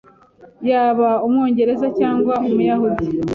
[0.69, 3.05] Yaba Umwongereza cyangwa Umuyahudi